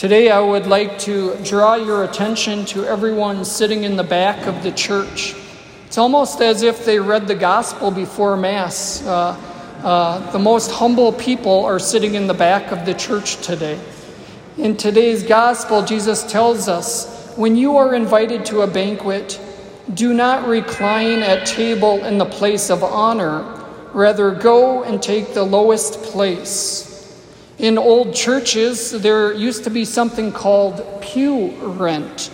Today, 0.00 0.30
I 0.30 0.40
would 0.40 0.66
like 0.66 0.98
to 1.00 1.36
draw 1.44 1.74
your 1.74 2.04
attention 2.04 2.64
to 2.72 2.86
everyone 2.86 3.44
sitting 3.44 3.84
in 3.84 3.96
the 3.96 4.02
back 4.02 4.46
of 4.46 4.62
the 4.62 4.72
church. 4.72 5.36
It's 5.84 5.98
almost 5.98 6.40
as 6.40 6.62
if 6.62 6.86
they 6.86 6.98
read 6.98 7.28
the 7.28 7.34
gospel 7.34 7.90
before 7.90 8.34
Mass. 8.38 9.04
Uh, 9.04 9.38
uh, 9.84 10.32
the 10.32 10.38
most 10.38 10.70
humble 10.70 11.12
people 11.12 11.66
are 11.66 11.78
sitting 11.78 12.14
in 12.14 12.26
the 12.26 12.32
back 12.32 12.72
of 12.72 12.86
the 12.86 12.94
church 12.94 13.46
today. 13.46 13.78
In 14.56 14.74
today's 14.74 15.22
gospel, 15.22 15.84
Jesus 15.84 16.22
tells 16.22 16.66
us 16.66 17.34
when 17.36 17.54
you 17.54 17.76
are 17.76 17.94
invited 17.94 18.46
to 18.46 18.62
a 18.62 18.66
banquet, 18.66 19.38
do 19.92 20.14
not 20.14 20.48
recline 20.48 21.18
at 21.18 21.46
table 21.46 22.02
in 22.06 22.16
the 22.16 22.24
place 22.24 22.70
of 22.70 22.82
honor, 22.82 23.42
rather, 23.92 24.30
go 24.30 24.82
and 24.82 25.02
take 25.02 25.34
the 25.34 25.44
lowest 25.44 26.02
place 26.04 26.89
in 27.60 27.76
old 27.76 28.14
churches, 28.14 28.90
there 28.90 29.34
used 29.34 29.64
to 29.64 29.70
be 29.70 29.84
something 29.84 30.32
called 30.32 30.82
pew 31.02 31.50
rent. 31.60 32.30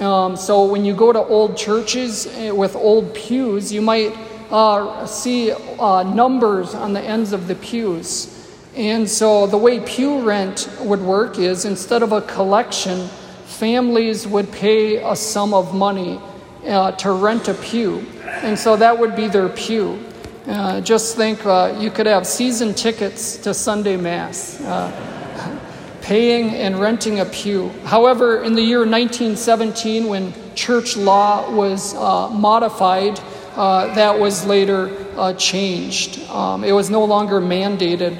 Um, 0.00 0.36
so 0.36 0.64
when 0.64 0.84
you 0.84 0.94
go 0.94 1.12
to 1.12 1.20
old 1.20 1.56
churches 1.56 2.26
eh, 2.26 2.50
with 2.50 2.74
old 2.74 3.14
pews, 3.14 3.72
you 3.72 3.80
might 3.80 4.16
uh, 4.50 5.06
see 5.06 5.52
uh, 5.52 6.02
numbers 6.02 6.74
on 6.74 6.92
the 6.92 7.00
ends 7.00 7.32
of 7.32 7.46
the 7.46 7.54
pews. 7.54 8.30
And 8.74 9.08
so 9.08 9.46
the 9.46 9.56
way 9.56 9.78
pew 9.78 10.20
rent 10.20 10.68
would 10.80 11.00
work 11.00 11.38
is 11.38 11.64
instead 11.64 12.02
of 12.02 12.10
a 12.10 12.20
collection, 12.22 13.06
families 13.46 14.26
would 14.26 14.50
pay 14.50 14.96
a 14.96 15.14
sum 15.14 15.54
of 15.54 15.72
money 15.72 16.20
uh, 16.66 16.90
to 16.92 17.12
rent 17.12 17.46
a 17.46 17.54
pew. 17.54 18.04
And 18.42 18.58
so 18.58 18.74
that 18.74 18.98
would 18.98 19.14
be 19.14 19.28
their 19.28 19.48
pew. 19.50 20.04
Uh, 20.46 20.78
just 20.82 21.16
think 21.16 21.44
uh, 21.46 21.74
you 21.80 21.90
could 21.90 22.04
have 22.04 22.26
season 22.26 22.74
tickets 22.74 23.38
to 23.38 23.54
Sunday 23.54 23.96
Mass, 23.96 24.60
uh, 24.60 25.58
paying 26.02 26.50
and 26.50 26.78
renting 26.78 27.20
a 27.20 27.24
pew. 27.24 27.70
However, 27.84 28.42
in 28.42 28.52
the 28.52 28.60
year 28.60 28.80
1917, 28.80 30.06
when 30.06 30.34
church 30.54 30.98
law 30.98 31.50
was 31.50 31.94
uh, 31.94 32.28
modified, 32.28 33.18
uh, 33.56 33.94
that 33.94 34.18
was 34.18 34.44
later 34.44 34.90
changed. 35.38 36.20
Um, 36.28 36.62
it 36.62 36.72
was 36.72 36.90
no 36.90 37.06
longer 37.06 37.40
mandated 37.40 38.18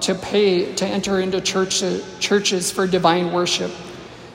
to 0.00 0.14
pay 0.16 0.74
to 0.74 0.86
enter 0.86 1.20
into 1.20 1.40
church, 1.40 1.82
churches 2.20 2.70
for 2.70 2.86
divine 2.86 3.32
worship. 3.32 3.70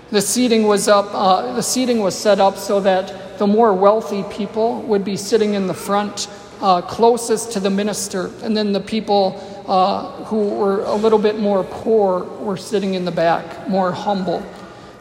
The 0.09 0.21
seating 0.21 0.64
was 0.64 0.88
up. 0.88 1.11
the 1.11 1.61
seating 1.61 1.99
was 1.99 2.17
set 2.17 2.39
up 2.39 2.58
so 2.58 2.80
that 2.80 3.38
the 3.38 3.45
more 3.45 3.75
wealthy 3.75 4.23
people 4.23 4.81
would 4.83 5.05
be 5.05 5.16
sitting 5.16 5.53
in 5.53 5.67
the 5.67 5.73
front 5.75 6.27
uh, 6.61 6.81
closest 6.81 7.53
to 7.53 7.59
the 7.59 7.69
minister, 7.69 8.31
and 8.43 8.55
then 8.55 8.73
the 8.73 8.79
people 8.79 9.63
uh, 9.67 10.23
who 10.25 10.49
were 10.49 10.81
a 10.81 10.95
little 10.95 11.19
bit 11.19 11.39
more 11.39 11.63
poor 11.63 12.23
were 12.23 12.57
sitting 12.57 12.95
in 12.95 13.05
the 13.05 13.11
back, 13.11 13.67
more 13.69 13.91
humble. 13.91 14.43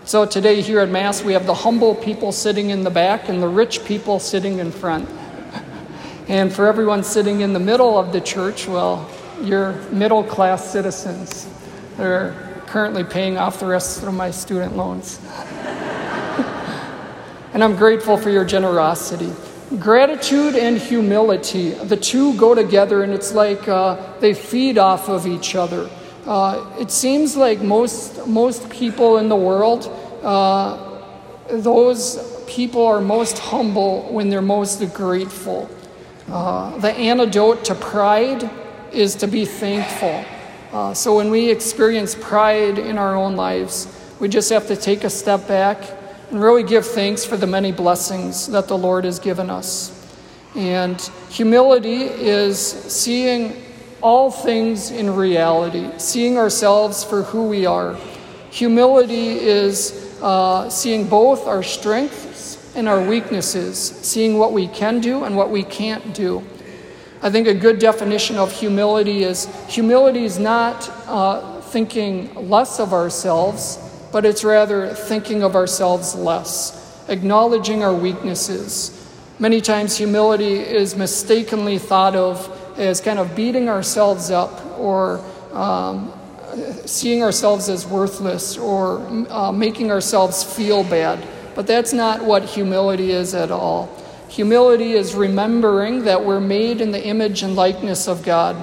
So 0.04 0.24
today 0.24 0.60
here 0.62 0.80
at 0.80 0.88
Mass, 0.88 1.22
we 1.22 1.32
have 1.32 1.46
the 1.46 1.54
humble 1.54 1.94
people 1.94 2.32
sitting 2.32 2.70
in 2.70 2.82
the 2.82 2.90
back 2.90 3.28
and 3.28 3.42
the 3.42 3.48
rich 3.48 3.84
people 3.84 4.18
sitting 4.18 4.58
in 4.58 4.72
front. 4.72 5.08
And 6.28 6.52
for 6.52 6.66
everyone 6.66 7.04
sitting 7.04 7.40
in 7.40 7.54
the 7.54 7.58
middle 7.58 7.98
of 7.98 8.12
the 8.12 8.20
church, 8.20 8.68
well, 8.68 9.10
you're 9.42 9.72
middle 9.90 10.22
class 10.22 10.70
citizens. 10.70 11.48
They're 11.96 12.34
currently 12.66 13.02
paying 13.02 13.38
off 13.38 13.60
the 13.60 13.66
rest 13.66 14.02
of 14.02 14.12
my 14.12 14.30
student 14.30 14.76
loans. 14.76 15.20
and 17.54 17.64
I'm 17.64 17.76
grateful 17.76 18.18
for 18.18 18.28
your 18.28 18.44
generosity. 18.44 19.32
Gratitude 19.76 20.56
and 20.56 20.78
humility, 20.78 21.72
the 21.72 21.96
two 21.96 22.34
go 22.38 22.54
together, 22.54 23.02
and 23.02 23.12
it's 23.12 23.34
like 23.34 23.68
uh, 23.68 23.96
they 24.18 24.32
feed 24.32 24.78
off 24.78 25.10
of 25.10 25.26
each 25.26 25.54
other. 25.54 25.90
Uh, 26.24 26.74
it 26.80 26.90
seems 26.90 27.36
like 27.36 27.60
most, 27.60 28.26
most 28.26 28.70
people 28.70 29.18
in 29.18 29.28
the 29.28 29.36
world, 29.36 29.86
uh, 30.22 31.02
those 31.50 32.42
people 32.46 32.86
are 32.86 33.02
most 33.02 33.38
humble 33.38 34.10
when 34.10 34.30
they're 34.30 34.40
most 34.40 34.82
grateful. 34.94 35.68
Uh, 36.28 36.78
the 36.78 36.92
antidote 36.92 37.62
to 37.66 37.74
pride 37.74 38.50
is 38.90 39.14
to 39.16 39.26
be 39.26 39.44
thankful. 39.44 40.24
Uh, 40.72 40.94
so 40.94 41.16
when 41.16 41.30
we 41.30 41.50
experience 41.50 42.14
pride 42.14 42.78
in 42.78 42.96
our 42.96 43.14
own 43.14 43.36
lives, 43.36 43.86
we 44.18 44.28
just 44.28 44.48
have 44.48 44.66
to 44.66 44.76
take 44.76 45.04
a 45.04 45.10
step 45.10 45.46
back 45.46 45.97
and 46.30 46.42
really 46.42 46.62
give 46.62 46.86
thanks 46.86 47.24
for 47.24 47.36
the 47.36 47.46
many 47.46 47.72
blessings 47.72 48.48
that 48.48 48.68
the 48.68 48.76
Lord 48.76 49.04
has 49.04 49.18
given 49.18 49.48
us. 49.48 49.94
And 50.54 51.00
humility 51.30 52.02
is 52.02 52.58
seeing 52.58 53.62
all 54.02 54.30
things 54.30 54.90
in 54.90 55.14
reality, 55.14 55.90
seeing 55.98 56.36
ourselves 56.36 57.02
for 57.02 57.22
who 57.22 57.48
we 57.48 57.66
are. 57.66 57.96
Humility 58.50 59.38
is 59.38 60.18
uh, 60.22 60.68
seeing 60.68 61.08
both 61.08 61.46
our 61.46 61.62
strengths 61.62 62.76
and 62.76 62.88
our 62.88 63.02
weaknesses, 63.02 63.78
seeing 63.78 64.38
what 64.38 64.52
we 64.52 64.68
can 64.68 65.00
do 65.00 65.24
and 65.24 65.36
what 65.36 65.50
we 65.50 65.62
can't 65.62 66.14
do. 66.14 66.44
I 67.22 67.30
think 67.30 67.48
a 67.48 67.54
good 67.54 67.78
definition 67.78 68.36
of 68.36 68.52
humility 68.52 69.24
is 69.24 69.46
humility 69.66 70.24
is 70.24 70.38
not 70.38 70.88
uh, 71.08 71.60
thinking 71.62 72.48
less 72.48 72.78
of 72.78 72.92
ourselves 72.92 73.87
but 74.12 74.24
it's 74.24 74.44
rather 74.44 74.88
thinking 74.88 75.42
of 75.42 75.54
ourselves 75.54 76.14
less, 76.14 77.04
acknowledging 77.08 77.82
our 77.82 77.94
weaknesses. 77.94 78.94
Many 79.38 79.60
times, 79.60 79.96
humility 79.96 80.54
is 80.54 80.96
mistakenly 80.96 81.78
thought 81.78 82.16
of 82.16 82.54
as 82.78 83.00
kind 83.00 83.18
of 83.18 83.36
beating 83.36 83.68
ourselves 83.68 84.30
up 84.30 84.78
or 84.78 85.20
um, 85.52 86.12
seeing 86.86 87.22
ourselves 87.22 87.68
as 87.68 87.86
worthless 87.86 88.56
or 88.56 89.00
uh, 89.30 89.52
making 89.52 89.90
ourselves 89.90 90.42
feel 90.42 90.82
bad. 90.84 91.24
But 91.54 91.66
that's 91.66 91.92
not 91.92 92.24
what 92.24 92.44
humility 92.44 93.10
is 93.10 93.34
at 93.34 93.50
all. 93.50 93.94
Humility 94.28 94.92
is 94.92 95.14
remembering 95.14 96.04
that 96.04 96.24
we're 96.24 96.40
made 96.40 96.80
in 96.80 96.92
the 96.92 97.04
image 97.04 97.42
and 97.42 97.56
likeness 97.56 98.08
of 98.08 98.22
God. 98.22 98.56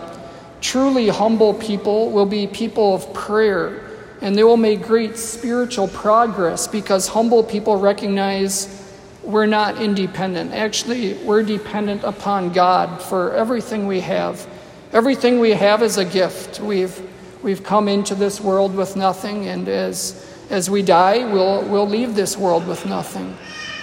Truly 0.61 1.09
humble 1.09 1.53
people 1.53 2.11
will 2.11 2.25
be 2.25 2.47
people 2.47 2.95
of 2.95 3.13
prayer 3.13 3.81
and 4.21 4.35
they 4.35 4.43
will 4.43 4.57
make 4.57 4.81
great 4.81 5.17
spiritual 5.17 5.87
progress 5.87 6.67
because 6.67 7.07
humble 7.07 7.43
people 7.43 7.77
recognize 7.77 8.81
we're 9.23 9.45
not 9.45 9.81
independent. 9.81 10.53
Actually, 10.53 11.13
we're 11.23 11.43
dependent 11.43 12.03
upon 12.03 12.51
God 12.51 13.01
for 13.01 13.33
everything 13.33 13.87
we 13.87 13.99
have. 14.01 14.47
Everything 14.93 15.39
we 15.39 15.51
have 15.51 15.81
is 15.81 15.97
a 15.97 16.05
gift. 16.05 16.59
We've, 16.59 17.01
we've 17.43 17.63
come 17.63 17.87
into 17.87 18.15
this 18.15 18.39
world 18.39 18.75
with 18.75 18.95
nothing, 18.95 19.47
and 19.47 19.67
as, 19.67 20.25
as 20.49 20.69
we 20.69 20.81
die, 20.81 21.29
we'll, 21.31 21.67
we'll 21.67 21.87
leave 21.87 22.15
this 22.15 22.37
world 22.37 22.67
with 22.67 22.85
nothing. 22.85 23.35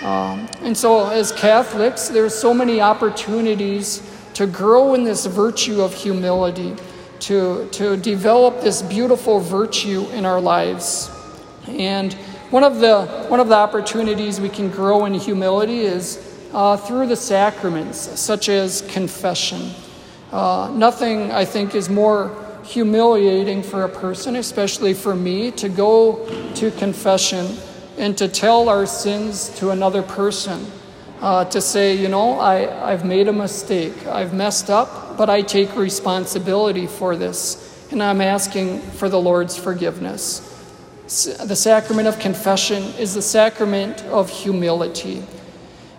Um, 0.02 0.48
and 0.62 0.76
so, 0.76 1.08
as 1.10 1.32
Catholics, 1.32 2.08
there's 2.08 2.34
so 2.34 2.54
many 2.54 2.80
opportunities 2.80 4.02
to 4.34 4.46
grow 4.46 4.94
in 4.94 5.04
this 5.04 5.26
virtue 5.26 5.82
of 5.82 5.94
humility 5.94 6.74
to, 7.22 7.68
to 7.70 7.96
develop 7.96 8.60
this 8.62 8.82
beautiful 8.82 9.40
virtue 9.40 10.06
in 10.10 10.26
our 10.26 10.40
lives. 10.40 11.10
And 11.68 12.12
one 12.50 12.64
of 12.64 12.80
the, 12.80 13.06
one 13.28 13.40
of 13.40 13.48
the 13.48 13.54
opportunities 13.54 14.40
we 14.40 14.48
can 14.48 14.68
grow 14.68 15.04
in 15.04 15.14
humility 15.14 15.80
is 15.80 16.18
uh, 16.52 16.76
through 16.76 17.06
the 17.06 17.16
sacraments, 17.16 17.98
such 18.20 18.48
as 18.48 18.82
confession. 18.82 19.70
Uh, 20.32 20.70
nothing, 20.74 21.30
I 21.30 21.44
think, 21.44 21.74
is 21.74 21.88
more 21.88 22.36
humiliating 22.64 23.62
for 23.62 23.84
a 23.84 23.88
person, 23.88 24.36
especially 24.36 24.92
for 24.92 25.14
me, 25.14 25.50
to 25.52 25.68
go 25.68 26.26
to 26.54 26.70
confession 26.72 27.56
and 27.98 28.18
to 28.18 28.26
tell 28.28 28.68
our 28.68 28.86
sins 28.86 29.48
to 29.58 29.70
another 29.70 30.02
person. 30.02 30.66
Uh, 31.20 31.44
to 31.44 31.60
say, 31.60 31.94
you 31.94 32.08
know, 32.08 32.40
I, 32.40 32.90
I've 32.90 33.04
made 33.04 33.28
a 33.28 33.32
mistake, 33.32 34.06
I've 34.08 34.34
messed 34.34 34.70
up, 34.70 35.01
but 35.16 35.30
I 35.30 35.42
take 35.42 35.76
responsibility 35.76 36.86
for 36.86 37.16
this, 37.16 37.88
and 37.90 38.02
I'm 38.02 38.20
asking 38.20 38.80
for 38.80 39.08
the 39.08 39.20
Lord's 39.20 39.56
forgiveness. 39.56 40.48
The 41.04 41.56
sacrament 41.56 42.08
of 42.08 42.18
confession 42.18 42.82
is 42.98 43.14
the 43.14 43.22
sacrament 43.22 44.02
of 44.04 44.30
humility. 44.30 45.22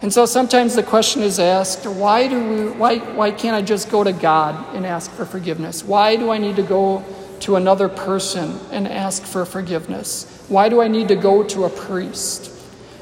And 0.02 0.12
so 0.12 0.26
sometimes 0.26 0.76
the 0.76 0.84
question 0.84 1.22
is 1.22 1.40
asked, 1.40 1.86
why, 1.86 2.28
do 2.28 2.50
we, 2.50 2.70
why, 2.72 2.98
why 2.98 3.32
can't 3.32 3.56
I 3.56 3.62
just 3.62 3.90
go 3.90 4.04
to 4.04 4.12
God 4.12 4.76
and 4.76 4.86
ask 4.86 5.10
for 5.12 5.26
forgiveness? 5.26 5.84
Why 5.84 6.18
do 6.18 6.30
I 6.30 6.38
need 6.38 6.58
to 6.58 6.64
go 6.64 7.06
to 7.42 7.56
another 7.56 7.88
person 7.88 8.60
and 8.72 8.88
ask 8.88 9.24
for 9.24 9.46
forgiveness? 9.46 10.46
Why 10.50 10.68
do 10.68 10.82
I 10.82 10.88
need 10.88 11.08
to 11.08 11.16
go 11.16 11.44
to 11.44 11.66
a 11.66 11.70
priest? 11.70 12.50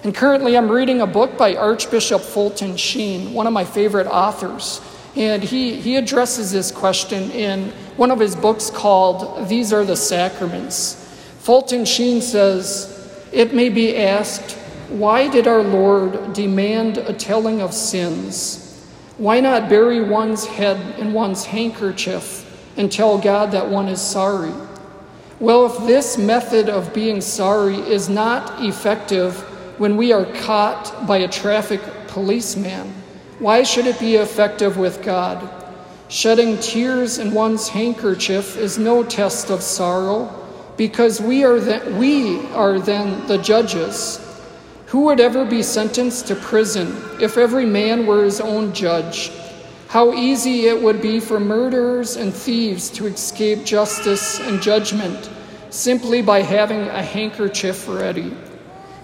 And 0.04 0.14
currently, 0.14 0.58
I'm 0.58 0.70
reading 0.70 1.02
a 1.02 1.08
book 1.08 1.38
by 1.38 1.56
Archbishop 1.56 2.22
Fulton 2.22 2.76
Sheen, 2.76 3.34
one 3.34 3.48
of 3.48 3.54
my 3.54 3.66
favorite 3.66 4.08
authors. 4.08 4.82
And 5.16 5.44
he, 5.44 5.76
he 5.76 5.98
addresses 5.98 6.52
this 6.52 6.72
question 6.72 7.32
in 7.32 7.70
one 7.98 8.12
of 8.12 8.20
his 8.20 8.36
books 8.36 8.70
called 8.70 9.48
These 9.50 9.74
Are 9.74 9.84
the 9.84 9.96
Sacraments. 9.96 10.96
Fulton 11.40 11.86
Sheen 11.86 12.22
says, 12.22 13.28
It 13.32 13.54
may 13.54 13.70
be 13.70 13.98
asked, 13.98 14.58
why 14.92 15.30
did 15.30 15.48
our 15.48 15.64
Lord 15.64 16.34
demand 16.34 16.98
a 16.98 17.14
telling 17.14 17.62
of 17.62 17.74
sins? 17.74 18.86
Why 19.18 19.40
not 19.40 19.70
bury 19.70 20.02
one's 20.02 20.46
head 20.46 21.00
in 21.00 21.14
one's 21.14 21.46
handkerchief 21.46 22.46
and 22.76 22.92
tell 22.92 23.18
God 23.18 23.52
that 23.52 23.70
one 23.70 23.88
is 23.88 24.02
sorry? 24.02 24.52
Well, 25.40 25.66
if 25.66 25.88
this 25.88 26.18
method 26.18 26.68
of 26.68 26.94
being 26.94 27.22
sorry 27.22 27.78
is 27.78 28.10
not 28.10 28.62
effective 28.62 29.40
when 29.80 29.96
we 29.96 30.12
are 30.12 30.26
caught 30.26 31.08
by 31.08 31.20
a 31.20 31.28
traffic 31.30 31.82
policeman, 32.08 32.94
why 33.42 33.64
should 33.64 33.88
it 33.88 34.00
be 34.00 34.16
effective 34.16 34.78
with 34.78 35.04
God? 35.04 35.50
Shedding 36.10 36.60
tears 36.60 37.18
in 37.18 37.34
one's 37.34 37.68
handkerchief 37.68 38.56
is 38.56 38.78
no 38.78 39.04
test 39.04 39.50
of 39.50 39.64
sorrow, 39.64 40.30
because 40.78 41.20
we 41.20 41.44
are, 41.44 41.60
the, 41.60 41.96
we 42.00 42.46
are 42.52 42.80
then 42.80 43.26
the 43.28 43.40
judges. 43.40 44.20
Who 44.88 45.06
would 45.06 45.20
ever 45.20 45.44
be 45.44 45.64
sentenced 45.64 46.28
to 46.28 46.36
prison 46.36 46.96
if 47.20 47.38
every 47.38 47.66
man 47.66 48.06
were 48.06 48.24
his 48.24 48.40
own 48.40 48.74
judge? 48.74 49.32
How 49.88 50.14
easy 50.14 50.68
it 50.68 50.80
would 50.80 51.02
be 51.02 51.20
for 51.20 51.40
murderers 51.40 52.18
and 52.18 52.32
thieves 52.32 52.92
to 52.92 53.08
escape 53.08 53.64
justice 53.64 54.40
and 54.40 54.62
judgment 54.62 55.32
simply 55.72 56.22
by 56.22 56.42
having 56.42 56.82
a 56.82 57.02
handkerchief 57.02 57.88
ready. 57.88 58.36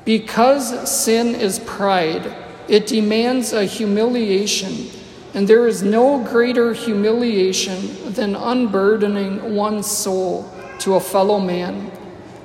Because 0.06 0.90
sin 0.90 1.34
is 1.34 1.60
pride, 1.60 2.36
it 2.68 2.88
demands 2.88 3.54
a 3.54 3.66
humiliation, 3.66 4.90
and 5.34 5.48
there 5.48 5.68
is 5.68 5.84
no 5.84 6.24
greater 6.24 6.74
humiliation 6.74 8.14
than 8.14 8.36
unburdening 8.36 9.56
one's 9.56 9.88
soul 9.88 10.52
to 10.80 10.96
a 10.96 11.00
fellow 11.00 11.40
man. 11.40 11.92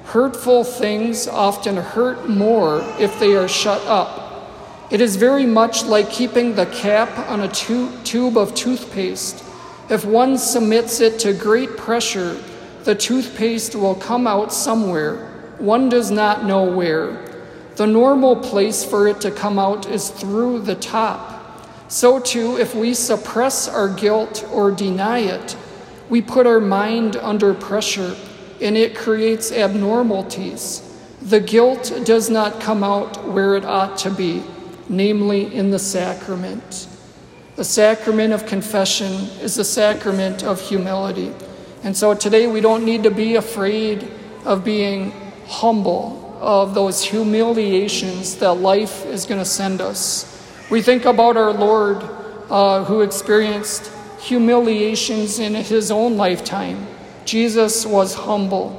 Hurtful 0.05 0.65
things 0.65 1.27
often 1.29 1.77
hurt 1.77 2.29
more 2.29 2.81
if 2.99 3.19
they 3.19 3.35
are 3.35 3.49
shut 3.49 3.81
up 3.87 4.23
it 4.93 5.01
is 5.01 5.17
very 5.17 5.47
much 5.47 5.87
like 5.87 6.11
keeping 6.11 6.55
the 6.55 6.67
cap 6.67 7.09
on 7.31 7.41
a 7.41 7.49
tube 7.49 8.37
of 8.37 8.55
toothpaste. 8.55 9.43
If 9.89 10.05
one 10.05 10.37
submits 10.37 11.01
it 11.01 11.19
to 11.21 11.33
great 11.33 11.79
pressure, 11.79 12.37
the 12.85 12.95
toothpaste 12.95 13.75
will 13.75 13.95
come 13.95 14.27
out 14.27 14.53
somewhere. 14.53 15.31
One 15.57 15.89
does 15.89 16.11
not 16.11 16.45
know 16.45 16.65
where. 16.65 17.17
The 17.77 17.87
normal 17.87 18.37
place 18.37 18.85
for 18.85 19.09
it 19.09 19.21
to 19.23 19.31
come 19.31 19.59
out 19.59 19.89
is 19.89 20.11
through 20.11 20.61
the 20.61 20.75
top. 20.75 21.29
So, 21.89 22.19
too, 22.19 22.57
if 22.59 22.75
we 22.75 22.95
suppress 22.95 23.69
our 23.69 23.89
guilt 23.89 24.47
or 24.51 24.71
deny 24.71 25.21
it, 25.21 25.57
we 26.09 26.23
put 26.23 26.47
our 26.47 26.61
mind 26.61 27.17
under 27.17 27.55
pressure 27.55 28.17
and 28.61 28.77
it 28.77 28.95
creates 28.97 29.53
abnormalities. 29.53 30.89
The 31.23 31.41
guilt 31.41 31.93
does 32.05 32.31
not 32.31 32.61
come 32.61 32.83
out 32.85 33.29
where 33.29 33.57
it 33.57 33.65
ought 33.65 33.99
to 33.99 34.11
be 34.11 34.43
namely 34.89 35.53
in 35.55 35.71
the 35.71 35.79
sacrament. 35.79 36.87
The 37.57 37.65
sacrament 37.65 38.33
of 38.33 38.47
confession 38.47 39.13
is 39.41 39.57
the 39.57 39.65
sacrament 39.65 40.43
of 40.43 40.61
humility. 40.61 41.33
And 41.83 41.97
so 41.97 42.15
today 42.15 42.47
we 42.47 42.61
don't 42.61 42.85
need 42.85 43.03
to 43.03 43.11
be 43.11 43.37
afraid 43.37 44.09
of 44.45 44.65
being 44.65 45.13
humble, 45.47 46.22
of 46.43 46.75
those 46.75 47.05
humiliations 47.05 48.35
that 48.37 48.55
life 48.55 49.07
is 49.07 49.27
going 49.27 49.39
to 49.39 49.47
send 49.47 49.81
us. 49.81 50.29
We 50.71 50.83
think 50.83 51.05
about 51.05 51.37
our 51.37 51.53
Lord 51.53 52.03
uh, 52.51 52.83
who 52.83 53.03
experienced 53.03 53.93
humiliations 54.19 55.39
in 55.39 55.55
his 55.55 55.93
own 55.93 56.17
lifetime. 56.17 56.85
Jesus 57.25 57.87
was 57.87 58.15
humble. 58.15 58.77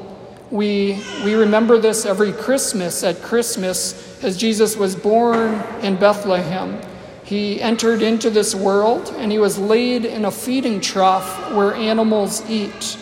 We, 0.51 1.01
we 1.24 1.36
remember 1.36 1.77
this 1.77 2.06
every 2.06 2.33
Christmas. 2.33 3.01
At 3.01 3.21
Christmas, 3.21 4.21
as 4.21 4.36
Jesus 4.36 4.75
was 4.75 4.94
born 4.94 5.54
in 5.81 5.95
Bethlehem, 5.95 6.81
he 7.24 7.62
entered 7.62 8.01
into 8.01 8.30
this 8.30 8.54
world 8.54 9.13
and 9.18 9.31
he 9.31 9.39
was 9.39 9.57
laid 9.57 10.04
in 10.04 10.25
a 10.25 10.31
feeding 10.31 10.81
trough 10.81 11.54
where 11.54 11.74
animals 11.74 12.44
eat. 12.50 12.98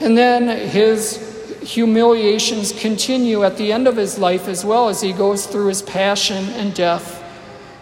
And 0.00 0.16
then 0.16 0.68
his 0.70 1.25
humiliations 1.66 2.72
continue 2.72 3.42
at 3.42 3.56
the 3.56 3.72
end 3.72 3.88
of 3.88 3.96
his 3.96 4.18
life 4.18 4.46
as 4.46 4.64
well 4.64 4.88
as 4.88 5.00
he 5.00 5.12
goes 5.12 5.46
through 5.46 5.66
his 5.66 5.82
passion 5.82 6.44
and 6.50 6.72
death. 6.74 7.24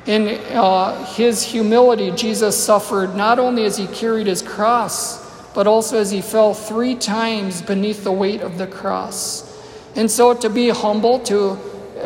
In 0.07 0.29
uh, 0.53 1.05
his 1.05 1.43
humility, 1.43 2.11
Jesus 2.11 2.57
suffered 2.57 3.15
not 3.15 3.39
only 3.39 3.65
as 3.65 3.77
he 3.77 3.87
carried 3.89 4.27
his 4.27 4.41
cross, 4.41 5.23
but 5.53 5.67
also 5.67 5.99
as 5.99 6.11
he 6.11 6.23
fell 6.23 6.55
three 6.55 6.95
times 6.95 7.61
beneath 7.61 8.05
the 8.05 8.13
weight 8.13 8.41
of 8.41 8.57
the 8.57 8.67
cross. 8.67 9.51
And 9.95 10.11
so 10.11 10.33
to 10.35 10.49
be 10.49 10.71
humble, 10.71 11.19
to 11.21 11.59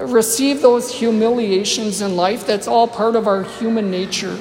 receive 0.02 0.60
those 0.62 0.92
humiliations 0.92 2.00
in 2.00 2.16
life. 2.16 2.46
That's 2.46 2.66
all 2.68 2.88
part 2.88 3.14
of 3.16 3.26
our 3.26 3.44
human 3.44 3.90
nature. 3.90 4.36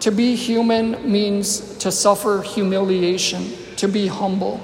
To 0.00 0.12
be 0.12 0.36
human 0.36 1.10
means 1.10 1.76
to 1.78 1.90
suffer 1.90 2.42
humiliation, 2.42 3.52
to 3.76 3.88
be 3.88 4.06
humble. 4.06 4.60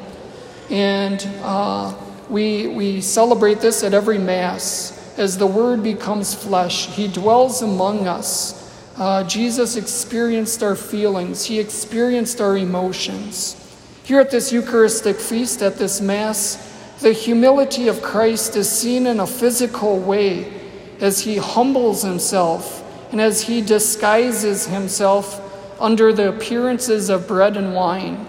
And 0.71 1.27
uh, 1.43 1.93
we, 2.29 2.69
we 2.69 3.01
celebrate 3.01 3.61
this 3.61 3.83
at 3.83 3.95
every 3.95 4.19
Mass. 4.19 4.93
As 5.19 5.39
the 5.39 5.47
Word 5.47 5.83
becomes 5.83 6.35
flesh, 6.35 6.87
He 6.87 7.09
dwells 7.09 7.63
among 7.63 8.07
us. 8.07 8.61
Uh, 8.97 9.25
Jesus 9.25 9.77
experienced 9.77 10.63
our 10.63 10.77
feelings, 10.77 11.45
He 11.45 11.59
experienced 11.59 12.41
our 12.41 12.57
emotions. 12.57 13.61
Here 14.05 14.21
at 14.21 14.31
this 14.31 14.53
Eucharistic 14.53 15.17
feast, 15.17 15.63
at 15.63 15.77
this 15.77 16.01
Mass, 16.01 16.73
the 17.01 17.13
humility 17.13 17.89
of 17.89 18.03
Christ 18.03 18.57
is 18.57 18.71
seen 18.71 19.07
in 19.07 19.21
a 19.21 19.27
physical 19.27 19.99
way 19.99 20.53
as 21.01 21.21
he 21.21 21.37
humbles 21.37 22.03
himself 22.03 22.83
and 23.11 23.21
as 23.21 23.43
he 23.43 23.61
disguises 23.61 24.67
himself 24.67 25.41
under 25.81 26.13
the 26.13 26.29
appearances 26.29 27.11
of 27.11 27.27
bread 27.27 27.57
and 27.57 27.75
wine. 27.75 28.27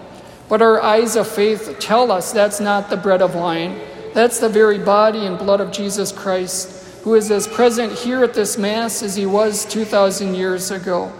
But 0.48 0.62
our 0.62 0.80
eyes 0.80 1.16
of 1.16 1.26
faith 1.26 1.76
tell 1.80 2.12
us 2.12 2.32
that's 2.32 2.60
not 2.60 2.88
the 2.88 2.96
bread 2.96 3.20
of 3.20 3.34
wine. 3.34 3.80
That's 4.14 4.38
the 4.38 4.48
very 4.48 4.78
body 4.78 5.26
and 5.26 5.36
blood 5.36 5.60
of 5.60 5.72
Jesus 5.72 6.12
Christ, 6.12 7.02
who 7.02 7.14
is 7.14 7.30
as 7.30 7.46
present 7.46 7.92
here 7.92 8.22
at 8.22 8.34
this 8.34 8.56
Mass 8.56 9.02
as 9.02 9.16
he 9.16 9.26
was 9.26 9.64
2,000 9.66 10.34
years 10.34 10.70
ago. 10.70 11.12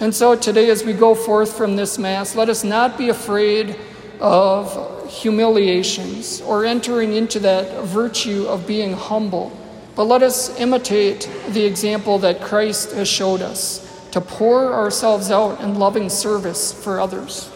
And 0.00 0.14
so 0.14 0.36
today, 0.36 0.70
as 0.70 0.84
we 0.84 0.92
go 0.92 1.14
forth 1.14 1.56
from 1.56 1.76
this 1.76 1.98
Mass, 1.98 2.36
let 2.36 2.48
us 2.48 2.62
not 2.62 2.96
be 2.96 3.08
afraid 3.08 3.76
of 4.20 5.10
humiliations 5.10 6.40
or 6.42 6.64
entering 6.64 7.14
into 7.14 7.40
that 7.40 7.84
virtue 7.84 8.46
of 8.46 8.66
being 8.66 8.92
humble. 8.92 9.50
But 9.96 10.04
let 10.04 10.22
us 10.22 10.56
imitate 10.60 11.28
the 11.48 11.64
example 11.64 12.18
that 12.20 12.40
Christ 12.40 12.92
has 12.92 13.08
showed 13.08 13.42
us 13.42 13.84
to 14.12 14.20
pour 14.20 14.72
ourselves 14.72 15.30
out 15.30 15.60
in 15.60 15.78
loving 15.78 16.08
service 16.08 16.72
for 16.72 17.00
others. 17.00 17.50